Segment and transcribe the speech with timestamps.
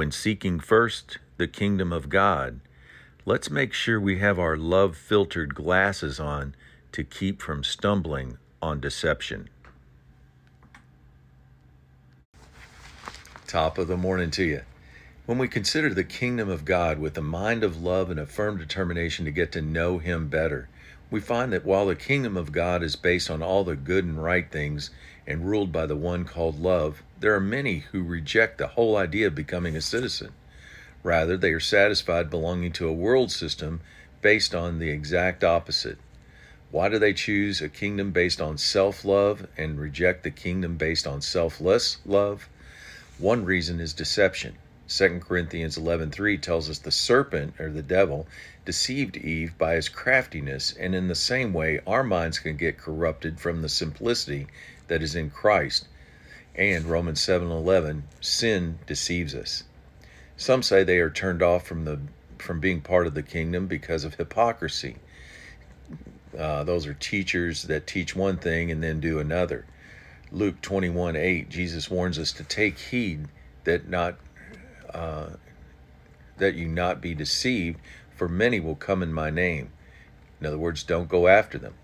[0.00, 2.60] when seeking first the kingdom of God,
[3.26, 6.54] let's make sure we have our love filtered glasses on
[6.90, 9.50] to keep from stumbling on deception.
[13.46, 14.62] Top of the morning to you.
[15.26, 18.56] When we consider the kingdom of God with a mind of love and a firm
[18.56, 20.70] determination to get to know Him better,
[21.10, 24.22] we find that while the kingdom of God is based on all the good and
[24.22, 24.90] right things
[25.26, 29.26] and ruled by the one called love, there are many who reject the whole idea
[29.26, 30.32] of becoming a citizen.
[31.02, 33.80] Rather, they are satisfied belonging to a world system
[34.22, 35.98] based on the exact opposite.
[36.70, 41.06] Why do they choose a kingdom based on self love and reject the kingdom based
[41.06, 42.48] on selfless love?
[43.18, 44.56] One reason is deception.
[44.92, 48.26] 2 Corinthians 11:3 tells us the serpent or the devil
[48.64, 53.38] deceived Eve by his craftiness and in the same way our minds can get corrupted
[53.38, 54.48] from the simplicity
[54.88, 55.86] that is in Christ.
[56.56, 59.62] And Romans 7:11 sin deceives us.
[60.36, 62.00] Some say they are turned off from the
[62.38, 64.96] from being part of the kingdom because of hypocrisy.
[66.36, 69.66] Uh, those are teachers that teach one thing and then do another.
[70.32, 73.28] Luke 21 8, Jesus warns us to take heed
[73.62, 74.18] that not
[74.94, 75.30] uh,
[76.38, 77.78] that you not be deceived,
[78.14, 79.70] for many will come in my name.
[80.40, 81.74] In other words, don't go after them.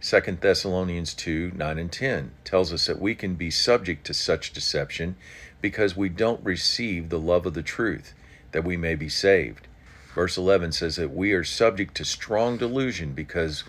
[0.00, 4.52] 2 Thessalonians 2 9 and 10 tells us that we can be subject to such
[4.52, 5.16] deception
[5.60, 8.14] because we don't receive the love of the truth,
[8.52, 9.66] that we may be saved.
[10.14, 13.64] Verse 11 says that we are subject to strong delusion because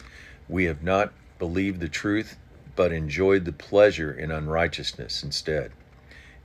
[0.48, 2.38] we have not believed the truth,
[2.76, 5.72] but enjoyed the pleasure in unrighteousness instead.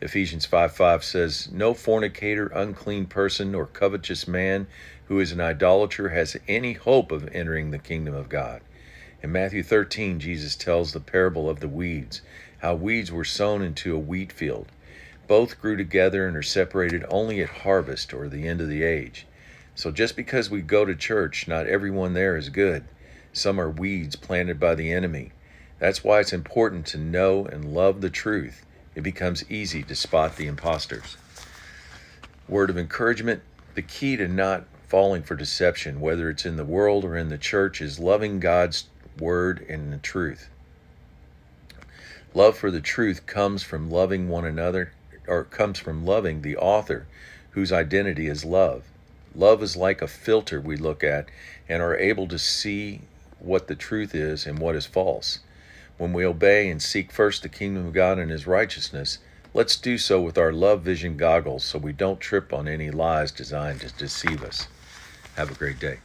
[0.03, 4.67] Ephesians 5 5 says, No fornicator, unclean person, or covetous man
[5.05, 8.63] who is an idolater has any hope of entering the kingdom of God.
[9.23, 12.21] In Matthew 13, Jesus tells the parable of the weeds,
[12.59, 14.67] how weeds were sown into a wheat field.
[15.29, 19.29] Both grew together and are separated only at harvest or the end of the age.
[19.77, 22.83] So just because we go to church, not everyone there is good.
[23.33, 25.31] Some are weeds planted by the enemy.
[25.79, 30.37] That's why it's important to know and love the truth it becomes easy to spot
[30.37, 31.17] the imposters.
[32.49, 33.43] Word of encouragement
[33.75, 37.39] the key to not falling for deception, whether it's in the world or in the
[37.39, 38.85] church, is loving God's
[39.19, 40.49] word and the truth.
[42.35, 44.93] Love for the truth comes from loving one another,
[45.27, 47.07] or comes from loving the author
[47.51, 48.85] whose identity is love.
[49.35, 51.27] Love is like a filter we look at
[51.69, 53.01] and are able to see
[53.39, 55.41] what the truth is and what is false.
[56.03, 59.19] When we obey and seek first the kingdom of God and his righteousness,
[59.55, 63.31] let's do so with our love vision goggles so we don't trip on any lies
[63.31, 64.67] designed to deceive us.
[65.37, 66.01] Have a great day.